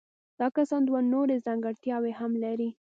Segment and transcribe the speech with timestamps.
[0.39, 2.69] دا کسان دوه نورې ځانګړتیاوې هم لري.